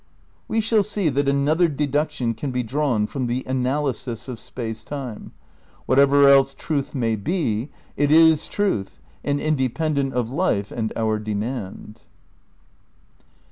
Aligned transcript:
We 0.47 0.61
shall 0.61 0.81
see 0.81 1.09
that 1.09 1.29
another 1.29 1.67
deduction 1.67 2.33
can 2.33 2.49
be 2.49 2.63
drawn 2.63 3.05
from 3.05 3.27
the 3.27 3.43
analysis 3.45 4.27
of 4.27 4.39
space 4.39 4.83
time: 4.83 5.31
whatever 5.85 6.27
else 6.27 6.55
truth 6.55 6.95
may 6.95 7.15
be, 7.15 7.69
it 7.95 8.09
is 8.09 8.47
truth 8.47 8.97
and 9.23 9.39
independent 9.39 10.15
of 10.15 10.31
life 10.31 10.71
and 10.71 10.91
our 10.95 11.19
demand. 11.19 12.01